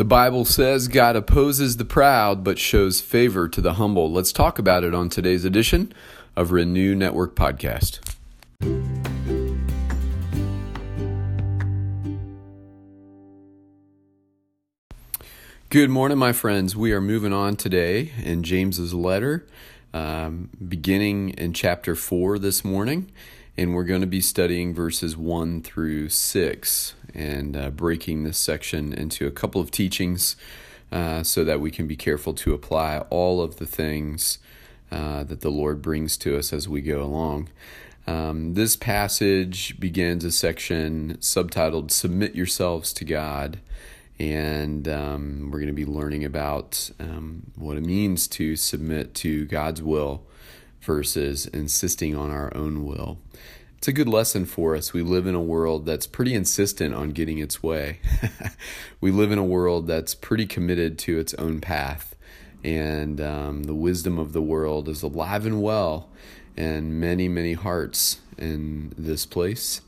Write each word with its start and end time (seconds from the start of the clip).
The 0.00 0.04
Bible 0.06 0.46
says 0.46 0.88
God 0.88 1.14
opposes 1.14 1.76
the 1.76 1.84
proud 1.84 2.42
but 2.42 2.58
shows 2.58 3.02
favor 3.02 3.50
to 3.50 3.60
the 3.60 3.74
humble. 3.74 4.10
Let's 4.10 4.32
talk 4.32 4.58
about 4.58 4.82
it 4.82 4.94
on 4.94 5.10
today's 5.10 5.44
edition 5.44 5.92
of 6.34 6.52
Renew 6.52 6.94
Network 6.94 7.36
Podcast. 7.36 8.00
Good 15.68 15.90
morning, 15.90 16.16
my 16.16 16.32
friends. 16.32 16.74
We 16.74 16.92
are 16.92 17.02
moving 17.02 17.34
on 17.34 17.56
today 17.56 18.12
in 18.24 18.42
James's 18.42 18.94
letter, 18.94 19.46
um, 19.92 20.48
beginning 20.66 21.34
in 21.36 21.52
chapter 21.52 21.94
4 21.94 22.38
this 22.38 22.64
morning 22.64 23.12
and 23.60 23.74
we're 23.74 23.84
going 23.84 24.00
to 24.00 24.06
be 24.06 24.22
studying 24.22 24.72
verses 24.74 25.18
1 25.18 25.60
through 25.60 26.08
6 26.08 26.94
and 27.14 27.56
uh, 27.56 27.70
breaking 27.70 28.24
this 28.24 28.38
section 28.38 28.92
into 28.92 29.26
a 29.26 29.30
couple 29.30 29.60
of 29.60 29.70
teachings 29.70 30.36
uh, 30.92 31.22
so 31.22 31.44
that 31.44 31.60
we 31.60 31.70
can 31.70 31.86
be 31.86 31.96
careful 31.96 32.34
to 32.34 32.52
apply 32.52 32.98
all 33.10 33.42
of 33.42 33.56
the 33.56 33.66
things 33.66 34.38
uh, 34.90 35.22
that 35.24 35.40
the 35.40 35.50
Lord 35.50 35.82
brings 35.82 36.16
to 36.18 36.36
us 36.36 36.52
as 36.52 36.68
we 36.68 36.80
go 36.80 37.02
along. 37.02 37.48
Um, 38.06 38.54
this 38.54 38.76
passage 38.76 39.78
begins 39.78 40.24
a 40.24 40.32
section 40.32 41.16
subtitled 41.20 41.90
Submit 41.90 42.34
Yourselves 42.34 42.92
to 42.94 43.04
God. 43.04 43.60
And 44.18 44.86
um, 44.86 45.48
we're 45.50 45.60
going 45.60 45.68
to 45.68 45.72
be 45.72 45.86
learning 45.86 46.24
about 46.24 46.90
um, 47.00 47.52
what 47.56 47.76
it 47.76 47.84
means 47.84 48.28
to 48.28 48.56
submit 48.56 49.14
to 49.16 49.46
God's 49.46 49.82
will 49.82 50.26
versus 50.82 51.46
insisting 51.46 52.14
on 52.16 52.30
our 52.30 52.54
own 52.54 52.84
will. 52.84 53.18
It's 53.80 53.88
a 53.88 53.94
good 53.94 54.10
lesson 54.10 54.44
for 54.44 54.76
us. 54.76 54.92
We 54.92 55.00
live 55.00 55.26
in 55.26 55.34
a 55.34 55.40
world 55.40 55.86
that's 55.86 56.06
pretty 56.06 56.34
insistent 56.34 56.94
on 56.94 57.12
getting 57.12 57.38
its 57.38 57.62
way. 57.62 58.00
we 59.00 59.10
live 59.10 59.32
in 59.32 59.38
a 59.38 59.42
world 59.42 59.86
that's 59.86 60.14
pretty 60.14 60.44
committed 60.44 60.98
to 60.98 61.18
its 61.18 61.32
own 61.32 61.62
path. 61.62 62.14
And 62.62 63.22
um, 63.22 63.62
the 63.62 63.74
wisdom 63.74 64.18
of 64.18 64.34
the 64.34 64.42
world 64.42 64.86
is 64.86 65.02
alive 65.02 65.46
and 65.46 65.62
well 65.62 66.10
in 66.58 67.00
many, 67.00 67.26
many 67.26 67.54
hearts 67.54 68.20
in 68.36 68.92
this 68.98 69.24
place. 69.24 69.80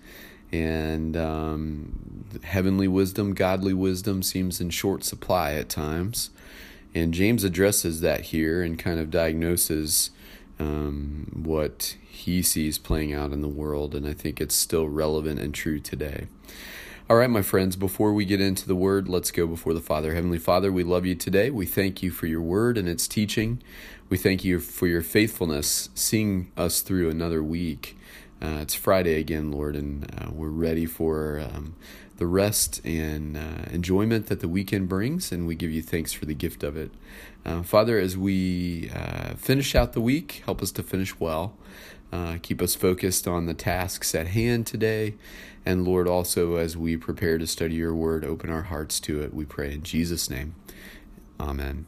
And 0.51 1.15
um, 1.15 2.25
heavenly 2.45 2.89
wisdom, 2.89 3.35
godly 3.35 3.75
wisdom 3.75 4.23
seems 4.23 4.59
in 4.59 4.71
short 4.71 5.05
supply 5.05 5.53
at 5.53 5.69
times. 5.69 6.31
And 6.95 7.13
James 7.13 7.45
addresses 7.45 8.01
that 8.01 8.23
here 8.23 8.63
and 8.63 8.79
kind 8.79 8.99
of 8.99 9.11
diagnoses 9.11 10.13
um, 10.63 11.27
what 11.35 11.97
he 12.09 12.43
sees 12.43 12.79
playing 12.79 13.13
out 13.13 13.33
in 13.33 13.43
the 13.43 13.49
world, 13.49 13.95
and 13.95 14.07
I 14.07 14.13
think 14.13 14.41
it's 14.41 14.55
still 14.55 14.89
relevant 14.89 15.41
and 15.41 15.53
true 15.53 15.81
today. 15.81 16.29
All 17.11 17.17
right, 17.17 17.29
my 17.29 17.43
friends, 17.43 17.75
before 17.77 18.13
we 18.13 18.25
get 18.25 18.41
into 18.41 18.67
the 18.67 18.77
word, 18.77 19.09
let's 19.09 19.33
go 19.33 19.47
before 19.47 19.75
the 19.75 19.81
Father. 19.81 20.15
Heavenly 20.15 20.39
Father, 20.39 20.71
we 20.71 20.85
love 20.85 21.05
you 21.05 21.15
today. 21.15 21.51
We 21.51 21.67
thank 21.67 22.03
you 22.03 22.11
for 22.11 22.27
your 22.27 22.41
word 22.41 22.79
and 22.79 22.89
its 22.89 23.09
teaching. 23.09 23.61
We 24.09 24.17
thank 24.17 24.45
you 24.45 24.61
for 24.61 24.87
your 24.87 25.03
faithfulness, 25.03 25.91
seeing 25.95 26.53
us 26.57 26.81
through 26.81 27.11
another 27.11 27.43
week. 27.43 27.97
Uh, 28.41 28.59
it's 28.61 28.75
Friday 28.75 29.19
again, 29.19 29.51
Lord, 29.51 29.75
and 29.75 30.09
uh, 30.17 30.31
we're 30.33 30.49
ready 30.49 30.87
for 30.87 31.41
um, 31.41 31.75
the 32.23 32.27
rest 32.29 32.81
and 32.85 33.37
uh, 33.37 33.69
enjoyment 33.73 34.29
that 34.29 34.39
the 34.39 34.47
weekend 34.47 34.89
brings, 34.89 35.33
and 35.33 35.45
we 35.45 35.57
give 35.57 35.73
you 35.73 35.83
thanks 35.83 36.13
for 36.13 36.25
the 36.25 36.35
gift 36.35 36.63
of 36.63 36.77
it. 36.77 36.93
Uh, 37.45 37.65
Father, 37.65 37.99
as 37.99 38.17
we 38.17 38.89
uh, 38.95 39.35
finish 39.35 39.75
out 39.75 39.93
the 39.93 40.01
week, 40.01 40.41
help 40.45 40.63
us 40.63 40.71
to 40.71 40.85
finish 40.85 41.19
well. 41.19 41.57
Uh, 42.13 42.39
keep 42.41 42.63
us 42.63 42.77
focused 42.77 43.27
on 43.27 43.47
the 43.47 43.55
tasks 43.55 44.15
at 44.15 44.29
hand 44.29 44.69
today. 44.69 45.15
And 45.67 45.85
Lord, 45.85 46.07
also 46.07 46.55
as 46.55 46.77
we 46.77 46.97
prepare 46.97 47.39
to 47.39 47.47
study 47.49 47.75
your 47.75 47.93
word, 47.93 48.25
open 48.25 48.51
our 48.51 48.63
hearts 48.63 49.01
to 49.01 49.21
it, 49.21 49.35
we 49.35 49.45
pray 49.45 49.73
in 49.73 49.83
Jesus' 49.83 50.31
name. 50.31 50.55
Amen. 51.41 51.87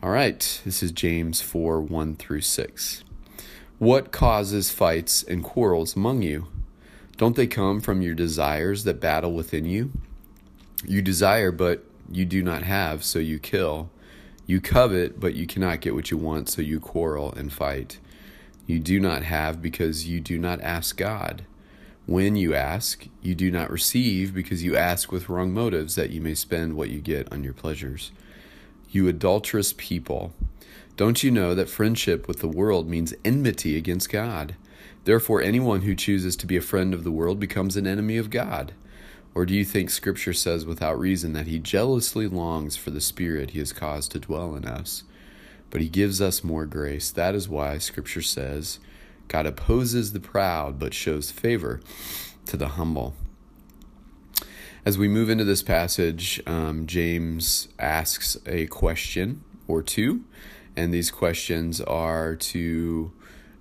All 0.00 0.10
right, 0.10 0.60
this 0.64 0.80
is 0.80 0.92
James 0.92 1.40
4 1.40 1.80
1 1.80 2.14
through 2.14 2.42
6. 2.42 3.02
What 3.80 4.12
causes 4.12 4.70
fights 4.70 5.24
and 5.24 5.42
quarrels 5.42 5.96
among 5.96 6.22
you? 6.22 6.46
Don't 7.16 7.36
they 7.36 7.46
come 7.46 7.80
from 7.80 8.02
your 8.02 8.14
desires 8.14 8.84
that 8.84 9.00
battle 9.00 9.32
within 9.32 9.64
you? 9.64 9.90
You 10.86 11.00
desire, 11.00 11.50
but 11.50 11.84
you 12.10 12.24
do 12.24 12.42
not 12.42 12.62
have, 12.62 13.04
so 13.04 13.18
you 13.18 13.38
kill. 13.38 13.90
You 14.46 14.60
covet, 14.60 15.18
but 15.18 15.34
you 15.34 15.46
cannot 15.46 15.80
get 15.80 15.94
what 15.94 16.10
you 16.10 16.18
want, 16.18 16.48
so 16.48 16.62
you 16.62 16.78
quarrel 16.78 17.32
and 17.32 17.52
fight. 17.52 17.98
You 18.66 18.78
do 18.78 19.00
not 19.00 19.22
have 19.22 19.62
because 19.62 20.06
you 20.06 20.20
do 20.20 20.38
not 20.38 20.60
ask 20.60 20.96
God. 20.96 21.44
When 22.04 22.36
you 22.36 22.54
ask, 22.54 23.06
you 23.22 23.34
do 23.34 23.50
not 23.50 23.70
receive 23.70 24.34
because 24.34 24.62
you 24.62 24.76
ask 24.76 25.10
with 25.10 25.28
wrong 25.28 25.52
motives 25.52 25.94
that 25.96 26.10
you 26.10 26.20
may 26.20 26.34
spend 26.34 26.74
what 26.74 26.90
you 26.90 27.00
get 27.00 27.32
on 27.32 27.42
your 27.42 27.52
pleasures. 27.52 28.12
You 28.90 29.08
adulterous 29.08 29.74
people, 29.76 30.32
don't 30.96 31.22
you 31.22 31.30
know 31.30 31.54
that 31.54 31.68
friendship 31.68 32.28
with 32.28 32.40
the 32.40 32.48
world 32.48 32.88
means 32.88 33.14
enmity 33.24 33.76
against 33.76 34.10
God? 34.10 34.54
Therefore, 35.06 35.40
anyone 35.40 35.82
who 35.82 35.94
chooses 35.94 36.34
to 36.34 36.46
be 36.46 36.56
a 36.56 36.60
friend 36.60 36.92
of 36.92 37.04
the 37.04 37.12
world 37.12 37.38
becomes 37.38 37.76
an 37.76 37.86
enemy 37.86 38.16
of 38.16 38.28
God. 38.28 38.72
Or 39.36 39.46
do 39.46 39.54
you 39.54 39.64
think 39.64 39.88
Scripture 39.88 40.32
says 40.32 40.66
without 40.66 40.98
reason 40.98 41.32
that 41.32 41.46
He 41.46 41.60
jealously 41.60 42.26
longs 42.26 42.74
for 42.74 42.90
the 42.90 43.00
Spirit 43.00 43.50
He 43.50 43.60
has 43.60 43.72
caused 43.72 44.10
to 44.12 44.18
dwell 44.18 44.56
in 44.56 44.64
us? 44.64 45.04
But 45.70 45.80
He 45.80 45.88
gives 45.88 46.20
us 46.20 46.42
more 46.42 46.66
grace. 46.66 47.12
That 47.12 47.36
is 47.36 47.48
why 47.48 47.78
Scripture 47.78 48.20
says, 48.20 48.80
God 49.28 49.46
opposes 49.46 50.12
the 50.12 50.18
proud 50.18 50.76
but 50.76 50.92
shows 50.92 51.30
favor 51.30 51.80
to 52.46 52.56
the 52.56 52.70
humble. 52.70 53.14
As 54.84 54.98
we 54.98 55.06
move 55.06 55.30
into 55.30 55.44
this 55.44 55.62
passage, 55.62 56.42
um, 56.48 56.84
James 56.88 57.68
asks 57.78 58.36
a 58.44 58.66
question 58.66 59.44
or 59.68 59.82
two, 59.82 60.24
and 60.74 60.92
these 60.92 61.12
questions 61.12 61.80
are 61.80 62.34
to 62.34 63.12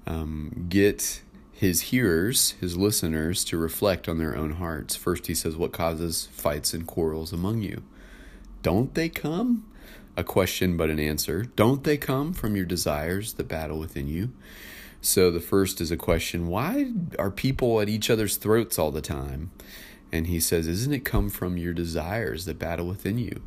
um, 0.07 0.65
get 0.69 1.21
his 1.55 1.81
hearers, 1.81 2.51
his 2.59 2.75
listeners, 2.75 3.45
to 3.45 3.57
reflect 3.57 4.09
on 4.09 4.17
their 4.17 4.35
own 4.35 4.51
hearts. 4.51 4.97
First, 4.97 5.27
he 5.27 5.33
says, 5.33 5.55
What 5.55 5.71
causes 5.71 6.27
fights 6.33 6.73
and 6.73 6.85
quarrels 6.85 7.31
among 7.31 7.61
you? 7.61 7.81
Don't 8.61 8.93
they 8.93 9.07
come? 9.07 9.65
A 10.17 10.23
question, 10.23 10.75
but 10.75 10.89
an 10.89 10.99
answer. 10.99 11.45
Don't 11.55 11.85
they 11.85 11.95
come 11.95 12.33
from 12.33 12.57
your 12.57 12.65
desires 12.65 13.33
that 13.33 13.47
battle 13.47 13.79
within 13.79 14.09
you? 14.09 14.33
So 14.99 15.31
the 15.31 15.39
first 15.39 15.79
is 15.79 15.91
a 15.91 15.97
question 15.97 16.47
Why 16.47 16.91
are 17.17 17.31
people 17.31 17.79
at 17.79 17.87
each 17.87 18.09
other's 18.09 18.35
throats 18.35 18.77
all 18.77 18.91
the 18.91 19.01
time? 19.01 19.51
And 20.11 20.27
he 20.27 20.41
says, 20.41 20.67
Isn't 20.67 20.93
it 20.93 21.05
come 21.05 21.29
from 21.29 21.57
your 21.57 21.73
desires 21.73 22.43
that 22.45 22.59
battle 22.59 22.87
within 22.87 23.17
you? 23.17 23.41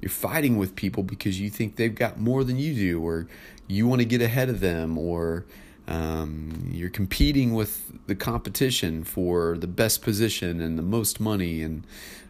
You're 0.00 0.10
fighting 0.10 0.58
with 0.58 0.74
people 0.74 1.04
because 1.04 1.38
you 1.38 1.48
think 1.48 1.76
they've 1.76 1.94
got 1.94 2.18
more 2.18 2.42
than 2.42 2.58
you 2.58 2.74
do, 2.74 3.00
or 3.00 3.28
you 3.68 3.86
want 3.86 4.00
to 4.00 4.04
get 4.04 4.20
ahead 4.20 4.48
of 4.48 4.58
them, 4.58 4.98
or 4.98 5.46
um, 5.88 6.68
you're 6.70 6.90
competing 6.90 7.54
with 7.54 7.92
the 8.06 8.14
competition 8.14 9.04
for 9.04 9.56
the 9.58 9.66
best 9.66 10.02
position 10.02 10.60
and 10.60 10.78
the 10.78 10.82
most 10.82 11.20
money 11.20 11.62
and 11.62 11.86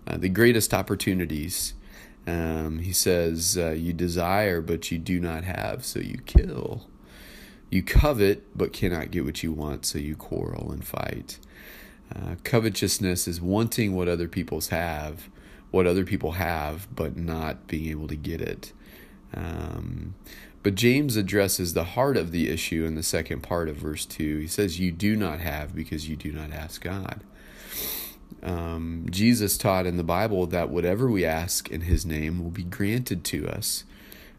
uh, 0.06 0.16
the 0.16 0.28
greatest 0.28 0.72
opportunities. 0.72 1.74
Um, 2.26 2.78
he 2.78 2.92
says, 2.92 3.58
uh, 3.58 3.70
You 3.70 3.92
desire, 3.92 4.60
but 4.60 4.90
you 4.90 4.98
do 4.98 5.20
not 5.20 5.44
have, 5.44 5.84
so 5.84 6.00
you 6.00 6.18
kill. 6.24 6.86
You 7.70 7.82
covet, 7.82 8.56
but 8.56 8.72
cannot 8.72 9.10
get 9.10 9.24
what 9.24 9.42
you 9.42 9.52
want, 9.52 9.86
so 9.86 9.98
you 9.98 10.14
quarrel 10.14 10.70
and 10.72 10.84
fight. 10.84 11.38
Uh, 12.14 12.36
covetousness 12.44 13.26
is 13.26 13.40
wanting 13.40 13.94
what 13.94 14.08
other 14.08 14.28
people's 14.28 14.68
have, 14.68 15.30
what 15.70 15.86
other 15.86 16.04
people 16.04 16.32
have, 16.32 16.94
but 16.94 17.16
not 17.16 17.66
being 17.66 17.88
able 17.90 18.08
to 18.08 18.16
get 18.16 18.40
it. 18.40 18.72
Um, 19.34 20.14
but 20.62 20.74
James 20.74 21.16
addresses 21.16 21.74
the 21.74 21.84
heart 21.84 22.16
of 22.16 22.30
the 22.30 22.48
issue 22.48 22.84
in 22.84 22.94
the 22.94 23.02
second 23.02 23.42
part 23.42 23.68
of 23.68 23.76
verse 23.76 24.06
2. 24.06 24.38
He 24.38 24.46
says, 24.46 24.78
You 24.78 24.92
do 24.92 25.16
not 25.16 25.40
have 25.40 25.74
because 25.74 26.08
you 26.08 26.16
do 26.16 26.32
not 26.32 26.52
ask 26.52 26.80
God. 26.82 27.20
Um, 28.42 29.06
Jesus 29.10 29.58
taught 29.58 29.86
in 29.86 29.96
the 29.96 30.04
Bible 30.04 30.46
that 30.46 30.70
whatever 30.70 31.10
we 31.10 31.24
ask 31.24 31.70
in 31.70 31.82
his 31.82 32.06
name 32.06 32.42
will 32.42 32.50
be 32.50 32.64
granted 32.64 33.24
to 33.24 33.48
us 33.48 33.84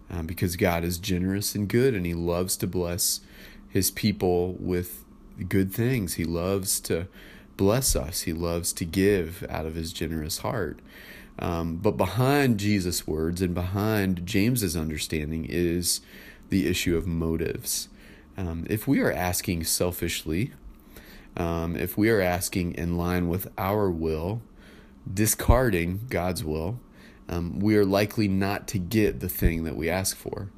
um, 0.09 0.25
because 0.25 0.55
God 0.55 0.83
is 0.83 0.97
generous 0.97 1.55
and 1.55 1.67
good 1.67 1.93
and 1.93 2.05
he 2.05 2.13
loves 2.13 2.57
to 2.57 2.67
bless 2.67 3.21
his 3.69 3.91
people 3.91 4.53
with 4.59 5.03
good 5.47 5.73
things. 5.73 6.15
He 6.15 6.25
loves 6.25 6.79
to 6.81 7.07
bless 7.57 7.95
us, 7.95 8.21
he 8.21 8.33
loves 8.33 8.73
to 8.73 8.85
give 8.85 9.45
out 9.49 9.65
of 9.65 9.75
his 9.75 9.93
generous 9.93 10.39
heart. 10.39 10.79
Um, 11.39 11.77
but 11.77 11.97
behind 11.97 12.59
Jesus' 12.59 13.07
words 13.07 13.41
and 13.41 13.53
behind 13.53 14.25
James's 14.25 14.77
understanding 14.77 15.45
is 15.49 16.01
the 16.49 16.67
issue 16.67 16.95
of 16.95 17.07
motives. 17.07 17.89
Um, 18.37 18.65
if 18.69 18.87
we 18.87 18.99
are 19.01 19.11
asking 19.11 19.63
selfishly, 19.63 20.51
um, 21.35 21.75
if 21.75 21.97
we 21.97 22.09
are 22.09 22.21
asking 22.21 22.75
in 22.75 22.97
line 22.97 23.27
with 23.27 23.47
our 23.57 23.89
will, 23.89 24.41
discarding 25.11 26.01
God's 26.09 26.43
will, 26.43 26.79
um, 27.29 27.59
we 27.59 27.75
are 27.77 27.85
likely 27.85 28.27
not 28.27 28.67
to 28.69 28.79
get 28.79 29.19
the 29.19 29.29
thing 29.29 29.63
that 29.63 29.75
we 29.75 29.89
ask 29.89 30.15
for. 30.15 30.49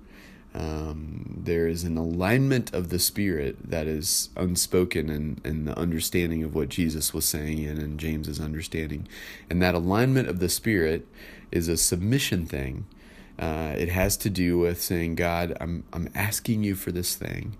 Um, 0.56 1.42
there 1.44 1.68
is 1.68 1.84
an 1.84 1.98
alignment 1.98 2.74
of 2.74 2.88
the 2.88 2.98
Spirit 2.98 3.58
that 3.70 3.88
is 3.88 4.30
unspoken 4.38 5.10
in, 5.10 5.42
in 5.44 5.66
the 5.66 5.78
understanding 5.78 6.44
of 6.44 6.56
what 6.56 6.70
Jesus 6.70 7.14
was 7.14 7.26
saying 7.26 7.66
and 7.66 7.78
in 7.78 7.98
James's 7.98 8.40
understanding. 8.40 9.06
And 9.50 9.62
that 9.62 9.76
alignment 9.76 10.30
of 10.30 10.40
the 10.40 10.48
Spirit 10.48 11.08
is 11.52 11.68
a 11.68 11.76
submission 11.76 12.46
thing. 12.46 12.86
Uh, 13.38 13.74
it 13.78 13.90
has 13.90 14.16
to 14.16 14.30
do 14.30 14.58
with 14.58 14.82
saying, 14.82 15.16
God, 15.16 15.58
I'm, 15.60 15.84
I'm 15.92 16.10
asking 16.16 16.64
you 16.64 16.76
for 16.76 16.94
this 16.94 17.16
thing. 17.16 17.58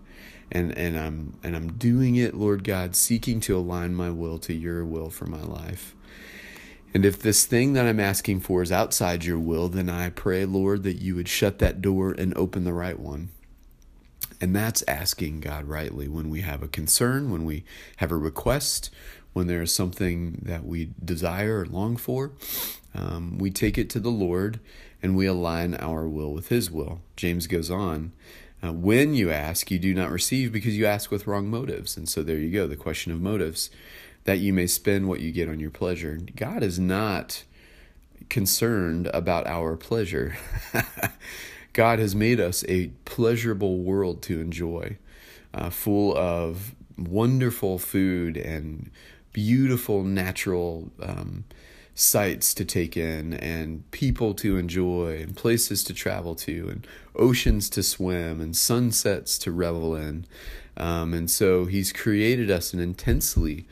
And, 0.52 0.78
and 0.78 0.98
I'm 0.98 1.34
and 1.44 1.56
I'm 1.56 1.74
doing 1.74 2.16
it, 2.16 2.36
Lord 2.36 2.64
God, 2.64 2.96
seeking 2.96 3.40
to 3.42 3.58
align 3.58 3.96
my 3.96 4.12
will 4.12 4.38
to 4.40 4.54
your 4.54 4.86
will 4.86 5.10
for 5.10 5.26
my 5.26 5.42
life. 5.42 5.96
And 6.94 7.06
if 7.06 7.20
this 7.20 7.46
thing 7.46 7.74
that 7.74 7.86
I'm 7.86 8.00
asking 8.00 8.40
for 8.42 8.62
is 8.62 8.72
outside 8.72 9.26
your 9.26 9.40
will, 9.40 9.68
then 9.68 9.90
I 9.90 10.10
pray, 10.10 10.46
Lord, 10.46 10.84
that 10.84 11.02
you 11.02 11.16
would 11.16 11.28
shut 11.28 11.60
that 11.60 11.82
door 11.82 12.12
and 12.12 12.34
open 12.38 12.64
the 12.64 12.74
right 12.74 12.98
one. 12.98 13.30
And 14.40 14.56
that's 14.56 14.84
asking 14.88 15.42
God 15.42 15.66
rightly 15.66 16.08
when 16.08 16.30
we 16.30 16.42
have 16.42 16.64
a 16.64 16.68
concern, 16.68 17.32
when 17.32 17.46
we 17.46 17.64
have 17.98 18.12
a 18.12 18.18
request, 18.18 18.90
when 19.34 19.48
there 19.48 19.62
is 19.62 19.74
something 19.74 20.40
that 20.44 20.66
we 20.66 20.92
desire 21.04 21.60
or 21.60 21.66
long 21.66 21.98
for. 21.98 22.32
Um, 22.94 23.38
we 23.38 23.52
take 23.52 23.78
it 23.78 23.90
to 23.92 24.00
the 24.00 24.10
Lord 24.10 24.60
and 25.04 25.16
we 25.16 25.26
align 25.26 25.76
our 25.76 26.08
will 26.08 26.34
with 26.34 26.48
His 26.48 26.72
will. 26.72 27.02
James 27.18 27.48
goes 27.48 27.70
on. 27.70 28.14
Uh, 28.64 28.72
when 28.72 29.14
you 29.14 29.32
ask, 29.32 29.70
you 29.70 29.78
do 29.78 29.94
not 29.94 30.10
receive 30.10 30.52
because 30.52 30.78
you 30.78 30.86
ask 30.86 31.12
with 31.12 31.28
wrong 31.28 31.50
motives. 31.50 31.98
And 31.98 32.08
so 32.08 32.24
there 32.24 32.38
you 32.38 32.50
go, 32.50 32.68
the 32.68 32.78
question 32.78 33.12
of 33.12 33.22
motives 33.22 33.70
that 34.26 34.40
you 34.40 34.52
may 34.52 34.68
spend 34.68 35.08
what 35.08 35.22
you 35.22 35.32
get 35.32 35.48
on 35.48 35.60
your 35.60 35.72
pleasure. 35.72 36.20
God 36.36 36.62
is 36.62 36.78
not 36.78 37.44
concerned 38.30 39.08
about 39.14 39.48
our 39.48 39.78
pleasure. 39.78 40.38
God 41.74 42.00
has 42.00 42.16
made 42.16 42.40
us 42.40 42.64
a 42.68 42.88
pleasurable 43.06 43.80
world 43.80 44.22
to 44.24 44.40
enjoy, 44.40 44.98
uh, 45.54 45.70
full 45.70 46.16
of 46.18 46.76
wonderful 46.98 47.78
food 47.78 48.38
and 48.38 48.90
beautiful 49.34 50.04
natural 50.04 50.90
um, 51.02 51.44
sights 51.94 52.54
to 52.54 52.66
take 52.66 52.98
in, 52.98 53.34
and 53.34 53.90
people 53.92 54.34
to 54.36 54.58
enjoy, 54.58 55.20
and 55.22 55.36
places 55.36 55.84
to 55.84 55.94
travel 55.94 56.34
to, 56.36 56.70
and 56.70 56.88
oceans 57.16 57.70
to 57.70 57.84
swim, 57.84 58.42
and 58.42 58.56
sunsets 58.56 59.38
to 59.38 59.52
revel 59.52 59.96
in. 59.96 60.26
Um, 60.78 61.14
and 61.14 61.30
so 61.30 61.66
He's 61.66 61.94
created 61.94 62.50
us 62.50 62.74
an 62.74 62.80
intensely 62.80 63.68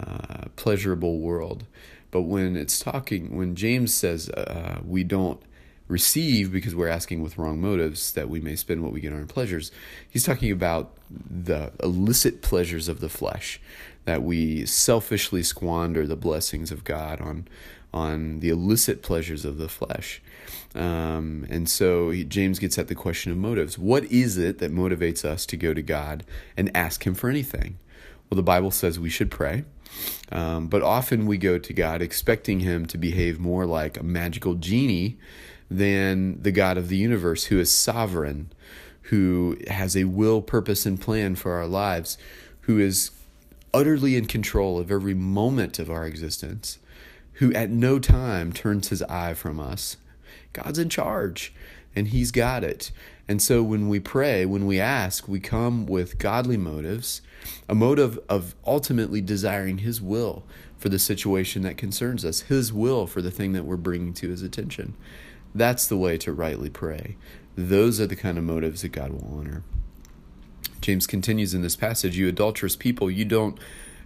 uh, 0.00 0.48
pleasurable 0.56 1.18
world. 1.18 1.64
But 2.10 2.22
when 2.22 2.56
it's 2.56 2.78
talking, 2.78 3.36
when 3.36 3.56
James 3.56 3.92
says 3.92 4.28
uh, 4.30 4.80
we 4.86 5.04
don't 5.04 5.40
receive 5.88 6.52
because 6.52 6.74
we're 6.74 6.88
asking 6.88 7.22
with 7.22 7.36
wrong 7.36 7.60
motives 7.60 8.12
that 8.12 8.28
we 8.28 8.40
may 8.40 8.56
spend 8.56 8.82
what 8.82 8.92
we 8.92 9.00
get 9.00 9.12
on 9.12 9.20
our 9.20 9.26
pleasures, 9.26 9.70
he's 10.08 10.24
talking 10.24 10.50
about 10.50 10.92
the 11.10 11.72
illicit 11.82 12.40
pleasures 12.40 12.88
of 12.88 13.00
the 13.00 13.08
flesh, 13.08 13.60
that 14.04 14.22
we 14.22 14.64
selfishly 14.64 15.42
squander 15.42 16.06
the 16.06 16.16
blessings 16.16 16.70
of 16.70 16.84
God 16.84 17.20
on 17.20 17.48
on 17.92 18.40
the 18.40 18.48
illicit 18.48 19.02
pleasures 19.02 19.44
of 19.44 19.56
the 19.56 19.68
flesh. 19.68 20.20
Um, 20.74 21.46
and 21.48 21.68
so 21.68 22.10
he, 22.10 22.24
James 22.24 22.58
gets 22.58 22.76
at 22.76 22.88
the 22.88 22.94
question 22.96 23.30
of 23.30 23.38
motives. 23.38 23.78
What 23.78 24.04
is 24.06 24.36
it 24.36 24.58
that 24.58 24.72
motivates 24.72 25.24
us 25.24 25.46
to 25.46 25.56
go 25.56 25.72
to 25.72 25.80
God 25.80 26.24
and 26.56 26.76
ask 26.76 27.06
Him 27.06 27.14
for 27.14 27.30
anything? 27.30 27.78
Well, 28.34 28.42
the 28.42 28.42
Bible 28.42 28.72
says 28.72 28.98
we 28.98 29.10
should 29.10 29.30
pray. 29.30 29.62
Um, 30.32 30.66
but 30.66 30.82
often 30.82 31.26
we 31.26 31.38
go 31.38 31.56
to 31.56 31.72
God 31.72 32.02
expecting 32.02 32.58
Him 32.58 32.84
to 32.86 32.98
behave 32.98 33.38
more 33.38 33.64
like 33.64 33.96
a 33.96 34.02
magical 34.02 34.54
genie 34.54 35.18
than 35.70 36.42
the 36.42 36.50
God 36.50 36.76
of 36.76 36.88
the 36.88 36.96
universe 36.96 37.44
who 37.44 37.60
is 37.60 37.70
sovereign, 37.70 38.50
who 39.02 39.56
has 39.68 39.96
a 39.96 40.02
will, 40.06 40.42
purpose, 40.42 40.84
and 40.84 41.00
plan 41.00 41.36
for 41.36 41.52
our 41.52 41.68
lives, 41.68 42.18
who 42.62 42.80
is 42.80 43.12
utterly 43.72 44.16
in 44.16 44.24
control 44.24 44.80
of 44.80 44.90
every 44.90 45.14
moment 45.14 45.78
of 45.78 45.88
our 45.88 46.04
existence, 46.04 46.80
who 47.34 47.52
at 47.52 47.70
no 47.70 48.00
time 48.00 48.52
turns 48.52 48.88
his 48.88 49.02
eye 49.02 49.34
from 49.34 49.60
us. 49.60 49.96
God's 50.52 50.80
in 50.80 50.88
charge 50.88 51.54
and 51.96 52.08
he's 52.08 52.30
got 52.30 52.64
it. 52.64 52.90
And 53.26 53.40
so 53.40 53.62
when 53.62 53.88
we 53.88 54.00
pray, 54.00 54.44
when 54.44 54.66
we 54.66 54.78
ask, 54.78 55.26
we 55.28 55.40
come 55.40 55.86
with 55.86 56.18
godly 56.18 56.56
motives, 56.56 57.22
a 57.68 57.74
motive 57.74 58.18
of 58.28 58.54
ultimately 58.66 59.20
desiring 59.20 59.78
his 59.78 60.00
will 60.00 60.44
for 60.76 60.88
the 60.88 60.98
situation 60.98 61.62
that 61.62 61.78
concerns 61.78 62.24
us, 62.24 62.42
his 62.42 62.72
will 62.72 63.06
for 63.06 63.22
the 63.22 63.30
thing 63.30 63.52
that 63.52 63.64
we're 63.64 63.76
bringing 63.76 64.12
to 64.14 64.28
his 64.28 64.42
attention. 64.42 64.94
That's 65.54 65.86
the 65.86 65.96
way 65.96 66.18
to 66.18 66.32
rightly 66.32 66.68
pray. 66.68 67.16
Those 67.56 68.00
are 68.00 68.06
the 68.06 68.16
kind 68.16 68.36
of 68.36 68.44
motives 68.44 68.82
that 68.82 68.90
God 68.90 69.12
will 69.12 69.38
honor. 69.38 69.62
James 70.80 71.06
continues 71.06 71.54
in 71.54 71.62
this 71.62 71.76
passage, 71.76 72.18
you 72.18 72.28
adulterous 72.28 72.76
people, 72.76 73.10
you 73.10 73.24
don't 73.24 73.58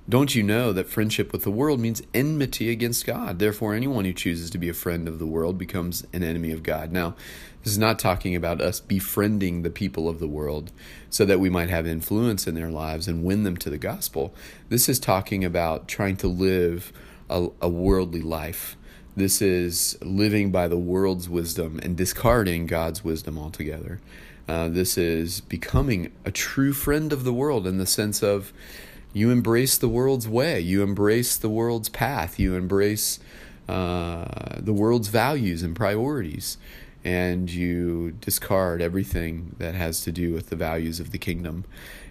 don't 0.08 0.34
you 0.34 0.42
know 0.42 0.72
that 0.72 0.88
friendship 0.88 1.32
with 1.32 1.42
the 1.42 1.50
world 1.50 1.80
means 1.80 2.00
enmity 2.14 2.70
against 2.70 3.04
God? 3.04 3.38
Therefore, 3.38 3.74
anyone 3.74 4.06
who 4.06 4.14
chooses 4.14 4.48
to 4.50 4.56
be 4.56 4.70
a 4.70 4.74
friend 4.74 5.06
of 5.06 5.18
the 5.18 5.26
world 5.26 5.58
becomes 5.58 6.06
an 6.14 6.22
enemy 6.22 6.50
of 6.50 6.62
God. 6.62 6.90
Now, 6.92 7.14
this 7.68 7.74
is 7.74 7.78
not 7.78 7.98
talking 7.98 8.34
about 8.34 8.62
us 8.62 8.80
befriending 8.80 9.60
the 9.60 9.68
people 9.68 10.08
of 10.08 10.20
the 10.20 10.26
world 10.26 10.72
so 11.10 11.26
that 11.26 11.38
we 11.38 11.50
might 11.50 11.68
have 11.68 11.86
influence 11.86 12.46
in 12.46 12.54
their 12.54 12.70
lives 12.70 13.06
and 13.06 13.22
win 13.22 13.42
them 13.42 13.58
to 13.58 13.68
the 13.68 13.76
gospel. 13.76 14.34
This 14.70 14.88
is 14.88 14.98
talking 14.98 15.44
about 15.44 15.86
trying 15.86 16.16
to 16.16 16.28
live 16.28 16.94
a, 17.28 17.48
a 17.60 17.68
worldly 17.68 18.22
life. 18.22 18.74
This 19.14 19.42
is 19.42 19.98
living 20.00 20.50
by 20.50 20.66
the 20.66 20.78
world's 20.78 21.28
wisdom 21.28 21.78
and 21.82 21.94
discarding 21.94 22.66
God's 22.66 23.04
wisdom 23.04 23.38
altogether. 23.38 24.00
Uh, 24.48 24.70
this 24.70 24.96
is 24.96 25.42
becoming 25.42 26.10
a 26.24 26.30
true 26.30 26.72
friend 26.72 27.12
of 27.12 27.24
the 27.24 27.34
world 27.34 27.66
in 27.66 27.76
the 27.76 27.84
sense 27.84 28.22
of 28.22 28.50
you 29.12 29.30
embrace 29.30 29.76
the 29.76 29.90
world's 29.90 30.26
way, 30.26 30.58
you 30.58 30.82
embrace 30.82 31.36
the 31.36 31.50
world's 31.50 31.90
path, 31.90 32.40
you 32.40 32.54
embrace 32.54 33.20
uh, 33.68 34.56
the 34.58 34.72
world's 34.72 35.08
values 35.08 35.62
and 35.62 35.76
priorities, 35.76 36.56
and 37.04 37.50
you 37.50 38.12
discard 38.20 38.82
everything 38.82 39.54
that 39.58 39.74
has 39.74 40.02
to 40.02 40.12
do 40.12 40.32
with 40.32 40.50
the 40.50 40.56
values 40.56 41.00
of 41.00 41.10
the 41.10 41.18
kingdom. 41.18 41.64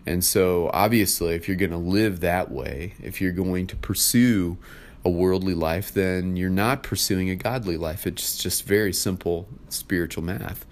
And 0.06 0.24
so, 0.24 0.70
obviously, 0.74 1.36
if 1.36 1.48
you're 1.48 1.58
going 1.58 1.72
to 1.72 1.78
live 1.78 2.22
that 2.22 2.50
way, 2.50 2.94
if 3.02 3.20
you're 3.20 3.34
going 3.34 3.68
to 3.68 3.76
pursue 3.76 4.58
a 5.04 5.10
worldly 5.10 5.54
life, 5.54 5.94
then 5.94 6.36
you're 6.36 6.50
not 6.50 6.84
pursuing 6.84 7.30
a 7.30 7.36
godly 7.36 7.78
life. 7.78 8.08
It's 8.08 8.38
just 8.38 8.64
very 8.64 8.94
simple 8.94 9.48
spiritual 9.70 10.24
math. 10.24 10.66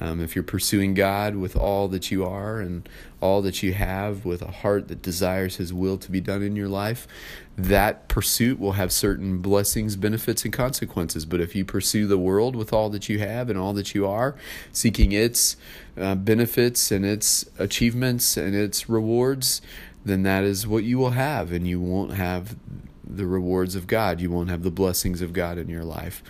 Um, 0.00 0.20
if 0.20 0.36
you're 0.36 0.44
pursuing 0.44 0.94
God 0.94 1.36
with 1.36 1.56
all 1.56 1.88
that 1.88 2.10
you 2.10 2.24
are 2.24 2.60
and 2.60 2.86
all 3.20 3.40
that 3.42 3.62
you 3.62 3.72
have, 3.72 4.24
with 4.24 4.42
a 4.42 4.50
heart 4.50 4.88
that 4.88 5.00
desires 5.00 5.56
His 5.56 5.72
will 5.72 5.96
to 5.98 6.10
be 6.10 6.20
done 6.20 6.42
in 6.42 6.54
your 6.54 6.68
life, 6.68 7.08
that 7.56 8.06
pursuit 8.08 8.60
will 8.60 8.72
have 8.72 8.92
certain 8.92 9.38
blessings, 9.38 9.96
benefits, 9.96 10.44
and 10.44 10.52
consequences. 10.52 11.24
But 11.24 11.40
if 11.40 11.54
you 11.54 11.64
pursue 11.64 12.06
the 12.06 12.18
world 12.18 12.54
with 12.54 12.72
all 12.72 12.90
that 12.90 13.08
you 13.08 13.18
have 13.20 13.48
and 13.48 13.58
all 13.58 13.72
that 13.72 13.94
you 13.94 14.06
are, 14.06 14.36
seeking 14.70 15.12
its 15.12 15.56
uh, 15.98 16.14
benefits 16.14 16.90
and 16.90 17.06
its 17.06 17.46
achievements 17.58 18.36
and 18.36 18.54
its 18.54 18.90
rewards, 18.90 19.62
then 20.04 20.22
that 20.24 20.44
is 20.44 20.66
what 20.66 20.84
you 20.84 20.98
will 20.98 21.10
have, 21.10 21.52
and 21.52 21.66
you 21.66 21.80
won't 21.80 22.12
have 22.12 22.54
the 23.02 23.26
rewards 23.26 23.74
of 23.74 23.86
God. 23.86 24.20
You 24.20 24.30
won't 24.30 24.50
have 24.50 24.62
the 24.62 24.70
blessings 24.70 25.22
of 25.22 25.32
God 25.32 25.56
in 25.56 25.68
your 25.68 25.84
life 25.84 26.22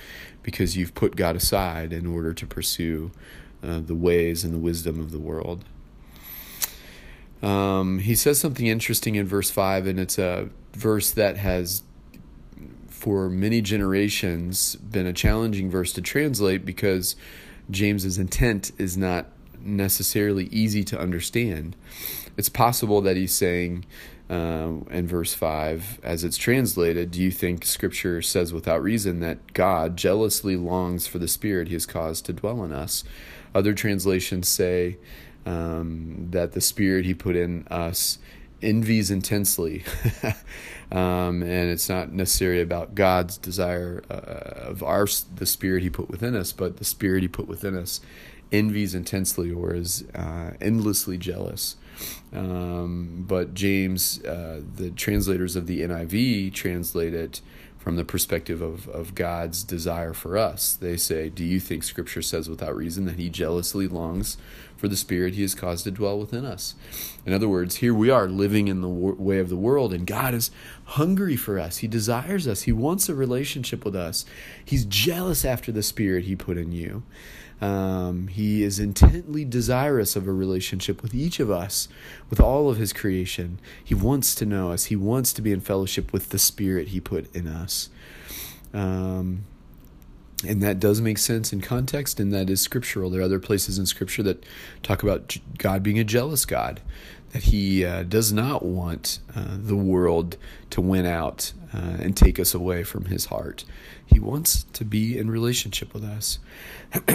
because 0.42 0.76
you've 0.76 0.94
put 0.94 1.16
God 1.16 1.34
aside 1.34 1.92
in 1.92 2.06
order 2.06 2.32
to 2.32 2.46
pursue 2.46 3.10
uh, 3.62 3.80
the 3.80 3.94
ways 3.94 4.44
and 4.44 4.52
the 4.52 4.58
wisdom 4.58 5.00
of 5.00 5.10
the 5.10 5.18
world. 5.18 5.64
Um, 7.42 7.98
he 7.98 8.14
says 8.14 8.38
something 8.38 8.66
interesting 8.66 9.14
in 9.14 9.26
verse 9.26 9.50
5, 9.50 9.86
and 9.86 10.00
it's 10.00 10.18
a 10.18 10.48
verse 10.72 11.10
that 11.12 11.36
has, 11.36 11.82
for 12.88 13.28
many 13.28 13.60
generations, 13.60 14.76
been 14.76 15.06
a 15.06 15.12
challenging 15.12 15.70
verse 15.70 15.92
to 15.94 16.00
translate 16.00 16.64
because 16.64 17.14
James's 17.70 18.18
intent 18.18 18.72
is 18.78 18.96
not 18.96 19.26
necessarily 19.60 20.46
easy 20.46 20.84
to 20.84 20.98
understand. 20.98 21.76
It's 22.36 22.48
possible 22.48 23.00
that 23.02 23.16
he's 23.16 23.34
saying 23.34 23.84
uh, 24.28 24.72
in 24.90 25.06
verse 25.06 25.34
5, 25.34 26.00
as 26.02 26.24
it's 26.24 26.36
translated, 26.36 27.12
do 27.12 27.22
you 27.22 27.30
think 27.30 27.64
Scripture 27.64 28.20
says 28.22 28.52
without 28.52 28.82
reason 28.82 29.20
that 29.20 29.52
God 29.52 29.96
jealously 29.96 30.56
longs 30.56 31.06
for 31.06 31.18
the 31.18 31.28
Spirit 31.28 31.68
he 31.68 31.74
has 31.74 31.86
caused 31.86 32.26
to 32.26 32.32
dwell 32.32 32.64
in 32.64 32.72
us? 32.72 33.04
Other 33.54 33.72
translations 33.72 34.48
say 34.48 34.98
um, 35.46 36.26
that 36.30 36.52
the 36.52 36.60
Spirit 36.60 37.04
He 37.06 37.14
put 37.14 37.36
in 37.36 37.66
us 37.68 38.18
envies 38.60 39.10
intensely. 39.10 39.84
um, 40.90 41.42
and 41.42 41.70
it's 41.70 41.88
not 41.88 42.12
necessarily 42.12 42.60
about 42.60 42.94
God's 42.94 43.38
desire 43.38 44.02
uh, 44.10 44.68
of 44.70 44.82
our 44.82 45.06
the 45.36 45.46
Spirit 45.46 45.82
He 45.82 45.90
put 45.90 46.10
within 46.10 46.34
us, 46.34 46.52
but 46.52 46.78
the 46.78 46.84
Spirit 46.84 47.22
He 47.22 47.28
put 47.28 47.46
within 47.46 47.76
us 47.76 48.00
envies 48.52 48.94
intensely 48.94 49.50
or 49.50 49.74
is 49.74 50.04
uh, 50.14 50.52
endlessly 50.60 51.18
jealous. 51.18 51.76
Um, 52.32 53.24
but 53.26 53.54
James, 53.54 54.22
uh, 54.24 54.60
the 54.76 54.90
translators 54.90 55.56
of 55.56 55.66
the 55.66 55.80
NIV, 55.80 56.52
translate 56.52 57.14
it 57.14 57.40
from 57.78 57.96
the 57.96 58.04
perspective 58.04 58.60
of, 58.60 58.88
of 58.88 59.14
God's 59.14 59.62
desire 59.62 60.12
for 60.12 60.36
us. 60.36 60.74
They 60.74 60.96
say, 60.96 61.28
Do 61.28 61.44
you 61.44 61.60
think 61.60 61.84
Scripture 61.84 62.22
says 62.22 62.48
without 62.48 62.76
reason 62.76 63.04
that 63.04 63.16
He 63.16 63.30
jealously 63.30 63.86
longs 63.86 64.36
for 64.76 64.88
the 64.88 64.96
Spirit 64.96 65.34
He 65.34 65.42
has 65.42 65.54
caused 65.54 65.84
to 65.84 65.90
dwell 65.90 66.18
within 66.18 66.44
us. 66.44 66.74
In 67.24 67.32
other 67.32 67.48
words, 67.48 67.76
here 67.76 67.94
we 67.94 68.10
are 68.10 68.28
living 68.28 68.68
in 68.68 68.80
the 68.80 68.88
way 68.88 69.38
of 69.38 69.48
the 69.48 69.56
world, 69.56 69.92
and 69.92 70.06
God 70.06 70.34
is 70.34 70.50
hungry 70.84 71.36
for 71.36 71.58
us. 71.58 71.78
He 71.78 71.88
desires 71.88 72.46
us. 72.46 72.62
He 72.62 72.72
wants 72.72 73.08
a 73.08 73.14
relationship 73.14 73.84
with 73.84 73.96
us. 73.96 74.24
He's 74.64 74.84
jealous 74.84 75.44
after 75.44 75.72
the 75.72 75.82
Spirit 75.82 76.24
He 76.24 76.36
put 76.36 76.58
in 76.58 76.72
you. 76.72 77.02
Um, 77.60 78.28
he 78.28 78.62
is 78.62 78.78
intently 78.78 79.44
desirous 79.44 80.14
of 80.14 80.28
a 80.28 80.32
relationship 80.32 81.02
with 81.02 81.14
each 81.14 81.40
of 81.40 81.50
us, 81.50 81.88
with 82.28 82.38
all 82.38 82.68
of 82.68 82.76
His 82.76 82.92
creation. 82.92 83.58
He 83.82 83.94
wants 83.94 84.34
to 84.36 84.46
know 84.46 84.72
us. 84.72 84.86
He 84.86 84.96
wants 84.96 85.32
to 85.34 85.42
be 85.42 85.52
in 85.52 85.60
fellowship 85.60 86.12
with 86.12 86.28
the 86.28 86.38
Spirit 86.38 86.88
He 86.88 87.00
put 87.00 87.34
in 87.34 87.46
us. 87.46 87.88
Um, 88.74 89.44
and 90.44 90.62
that 90.62 90.78
does 90.78 91.00
make 91.00 91.18
sense 91.18 91.52
in 91.52 91.60
context, 91.60 92.20
and 92.20 92.32
that 92.32 92.50
is 92.50 92.60
scriptural. 92.60 93.10
There 93.10 93.20
are 93.20 93.24
other 93.24 93.40
places 93.40 93.78
in 93.78 93.86
Scripture 93.86 94.22
that 94.24 94.44
talk 94.82 95.02
about 95.02 95.36
God 95.56 95.82
being 95.82 95.98
a 95.98 96.04
jealous 96.04 96.44
God, 96.44 96.82
that 97.32 97.44
He 97.44 97.84
uh, 97.84 98.02
does 98.02 98.32
not 98.32 98.62
want 98.62 99.20
uh, 99.34 99.56
the 99.58 99.76
world 99.76 100.36
to 100.70 100.80
win 100.82 101.06
out 101.06 101.52
uh, 101.72 101.96
and 102.00 102.16
take 102.16 102.38
us 102.38 102.52
away 102.52 102.84
from 102.84 103.06
His 103.06 103.26
heart. 103.26 103.64
He 104.04 104.20
wants 104.20 104.64
to 104.74 104.84
be 104.84 105.16
in 105.16 105.30
relationship 105.30 105.94
with 105.94 106.04
us. 106.04 106.38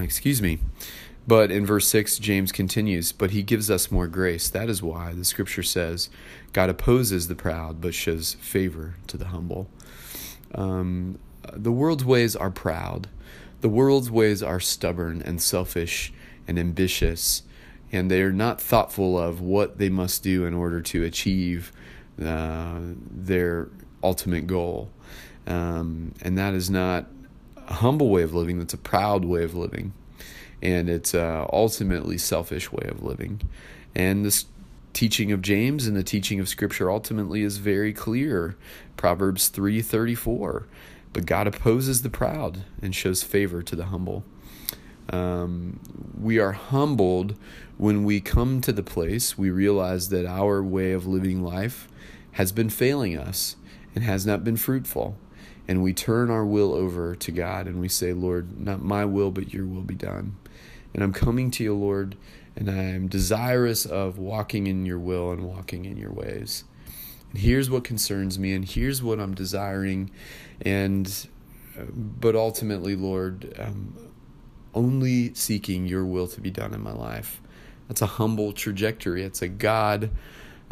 Excuse 0.00 0.40
me. 0.40 0.60
But 1.26 1.52
in 1.52 1.64
verse 1.66 1.86
6, 1.88 2.18
James 2.18 2.52
continues, 2.52 3.10
But 3.10 3.32
He 3.32 3.42
gives 3.42 3.70
us 3.70 3.90
more 3.90 4.06
grace. 4.06 4.48
That 4.48 4.68
is 4.68 4.82
why 4.82 5.14
the 5.14 5.24
Scripture 5.24 5.62
says, 5.64 6.10
God 6.52 6.70
opposes 6.70 7.26
the 7.26 7.34
proud, 7.34 7.80
but 7.80 7.94
shows 7.94 8.34
favor 8.34 8.96
to 9.08 9.16
the 9.16 9.26
humble. 9.26 9.68
Um, 10.54 11.18
the 11.52 11.72
world's 11.72 12.04
ways 12.04 12.36
are 12.36 12.50
proud. 12.50 13.08
The 13.60 13.68
world's 13.68 14.10
ways 14.10 14.42
are 14.42 14.60
stubborn 14.60 15.22
and 15.22 15.40
selfish 15.40 16.12
and 16.48 16.58
ambitious, 16.58 17.42
and 17.92 18.10
they 18.10 18.22
are 18.22 18.32
not 18.32 18.60
thoughtful 18.60 19.18
of 19.18 19.40
what 19.40 19.78
they 19.78 19.88
must 19.88 20.22
do 20.22 20.44
in 20.44 20.54
order 20.54 20.80
to 20.80 21.04
achieve 21.04 21.72
uh, 22.22 22.80
their 23.10 23.68
ultimate 24.02 24.46
goal. 24.46 24.90
Um, 25.46 26.12
and 26.22 26.36
that 26.38 26.54
is 26.54 26.70
not 26.70 27.06
a 27.68 27.74
humble 27.74 28.10
way 28.10 28.22
of 28.22 28.34
living, 28.34 28.58
that's 28.58 28.74
a 28.74 28.78
proud 28.78 29.24
way 29.24 29.44
of 29.44 29.54
living. 29.54 29.92
And 30.60 30.88
it's 30.88 31.14
a 31.14 31.48
ultimately 31.52 32.18
selfish 32.18 32.70
way 32.70 32.86
of 32.88 33.02
living. 33.02 33.42
And 33.94 34.24
this 34.24 34.46
teaching 34.92 35.32
of 35.32 35.42
James 35.42 35.86
and 35.86 35.96
the 35.96 36.02
teaching 36.02 36.38
of 36.40 36.48
Scripture 36.48 36.90
ultimately 36.90 37.42
is 37.42 37.56
very 37.58 37.92
clear. 37.92 38.56
Proverbs 38.96 39.48
3:34 39.48 40.64
but 41.12 41.26
God 41.26 41.46
opposes 41.46 42.02
the 42.02 42.10
proud 42.10 42.64
and 42.80 42.94
shows 42.94 43.22
favor 43.22 43.62
to 43.62 43.76
the 43.76 43.86
humble. 43.86 44.24
Um, 45.10 45.80
we 46.18 46.38
are 46.38 46.52
humbled 46.52 47.36
when 47.76 48.04
we 48.04 48.20
come 48.20 48.60
to 48.62 48.72
the 48.72 48.82
place 48.82 49.36
we 49.36 49.50
realize 49.50 50.08
that 50.10 50.24
our 50.24 50.62
way 50.62 50.92
of 50.92 51.06
living 51.06 51.42
life 51.42 51.88
has 52.32 52.52
been 52.52 52.70
failing 52.70 53.18
us 53.18 53.56
and 53.94 54.04
has 54.04 54.24
not 54.24 54.44
been 54.44 54.56
fruitful. 54.56 55.16
And 55.68 55.82
we 55.82 55.92
turn 55.92 56.30
our 56.30 56.44
will 56.44 56.72
over 56.72 57.14
to 57.14 57.30
God 57.30 57.66
and 57.66 57.80
we 57.80 57.88
say, 57.88 58.12
Lord, 58.12 58.60
not 58.60 58.82
my 58.82 59.04
will, 59.04 59.30
but 59.30 59.52
your 59.52 59.66
will 59.66 59.82
be 59.82 59.94
done. 59.94 60.36
And 60.94 61.02
I'm 61.02 61.12
coming 61.12 61.50
to 61.52 61.64
you, 61.64 61.74
Lord, 61.74 62.16
and 62.56 62.70
I 62.70 62.82
am 62.82 63.08
desirous 63.08 63.86
of 63.86 64.18
walking 64.18 64.66
in 64.66 64.84
your 64.84 64.98
will 64.98 65.30
and 65.30 65.44
walking 65.44 65.84
in 65.84 65.96
your 65.96 66.12
ways. 66.12 66.64
Here's 67.34 67.70
what 67.70 67.84
concerns 67.84 68.38
me, 68.38 68.52
and 68.52 68.64
here's 68.64 69.02
what 69.02 69.18
I'm 69.18 69.34
desiring. 69.34 70.10
And 70.60 71.28
but 71.86 72.36
ultimately 72.36 72.94
lord 72.94 73.54
um, 73.58 73.96
only 74.74 75.34
seeking 75.34 75.86
your 75.86 76.04
will 76.04 76.26
to 76.28 76.40
be 76.40 76.50
done 76.50 76.74
in 76.74 76.82
my 76.82 76.92
life. 76.92 77.40
That's 77.88 78.02
a 78.02 78.06
humble 78.06 78.52
trajectory. 78.52 79.22
It's 79.22 79.42
a 79.42 79.48
god 79.48 80.10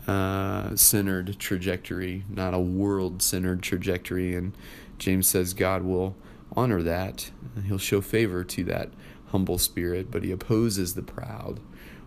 uh, 0.07 0.75
centered 0.77 1.39
trajectory 1.39 2.25
not 2.29 2.55
a 2.55 2.59
world 2.59 3.23
centered 3.23 3.63
trajectory. 3.63 4.35
And 4.35 4.53
james 4.99 5.29
says 5.29 5.55
god 5.55 5.83
will 5.83 6.17
honor 6.57 6.83
that. 6.83 7.31
He'll 7.67 7.79
show 7.79 8.01
favor 8.01 8.45
to 8.45 8.65
that 8.65 8.91
humble 9.27 9.59
spirit 9.59 10.11
but 10.11 10.23
he 10.23 10.31
opposes 10.31 10.95
the 10.95 11.03
proud 11.03 11.61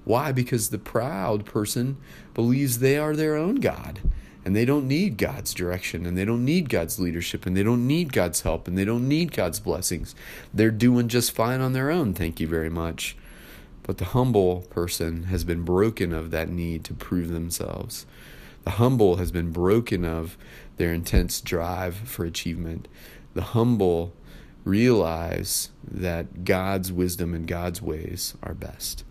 why 0.05 0.31
because 0.31 0.69
the 0.69 0.77
proud 0.77 1.45
person 1.45 1.97
believes 2.33 2.79
they 2.79 2.97
are 2.97 3.15
their 3.15 3.35
own 3.35 3.55
god 3.55 3.99
and 4.45 4.55
they 4.55 4.65
don't 4.65 4.87
need 4.87 5.17
God's 5.17 5.53
direction 5.53 6.05
and 6.05 6.17
they 6.17 6.25
don't 6.25 6.43
need 6.43 6.69
God's 6.69 6.99
leadership 6.99 7.45
and 7.45 7.55
they 7.55 7.63
don't 7.63 7.87
need 7.87 8.11
God's 8.11 8.41
help 8.41 8.67
and 8.67 8.77
they 8.77 8.85
don't 8.85 9.07
need 9.07 9.31
God's 9.31 9.59
blessings. 9.59 10.15
They're 10.53 10.71
doing 10.71 11.07
just 11.07 11.31
fine 11.31 11.61
on 11.61 11.73
their 11.73 11.89
own, 11.89 12.13
thank 12.13 12.39
you 12.39 12.47
very 12.47 12.69
much. 12.69 13.15
But 13.83 13.97
the 13.97 14.05
humble 14.05 14.61
person 14.69 15.23
has 15.23 15.43
been 15.43 15.63
broken 15.63 16.13
of 16.13 16.31
that 16.31 16.49
need 16.49 16.83
to 16.85 16.93
prove 16.93 17.29
themselves. 17.29 18.05
The 18.63 18.71
humble 18.71 19.17
has 19.17 19.31
been 19.31 19.51
broken 19.51 20.05
of 20.05 20.37
their 20.77 20.93
intense 20.93 21.41
drive 21.41 21.95
for 21.95 22.25
achievement. 22.25 22.87
The 23.33 23.41
humble 23.41 24.13
realize 24.63 25.69
that 25.85 26.45
God's 26.45 26.91
wisdom 26.91 27.33
and 27.33 27.45
God's 27.45 27.81
ways 27.81 28.35
are 28.41 28.53
best. 28.53 29.03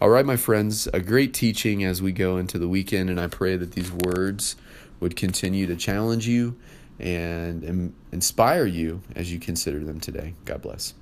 All 0.00 0.10
right, 0.10 0.24
my 0.24 0.36
friends, 0.36 0.86
a 0.94 1.00
great 1.00 1.34
teaching 1.34 1.82
as 1.82 2.00
we 2.00 2.12
go 2.12 2.36
into 2.36 2.56
the 2.56 2.68
weekend, 2.68 3.10
and 3.10 3.20
I 3.20 3.26
pray 3.26 3.56
that 3.56 3.72
these 3.72 3.90
words 3.90 4.54
would 5.00 5.16
continue 5.16 5.66
to 5.66 5.74
challenge 5.74 6.28
you 6.28 6.56
and 7.00 7.92
inspire 8.12 8.64
you 8.64 9.02
as 9.16 9.32
you 9.32 9.40
consider 9.40 9.80
them 9.80 9.98
today. 9.98 10.34
God 10.44 10.62
bless. 10.62 10.94